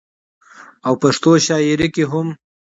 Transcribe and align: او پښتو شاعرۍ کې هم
او 0.87 0.93
پښتو 1.01 1.31
شاعرۍ 1.45 1.87
کې 1.95 2.03
هم 2.11 2.27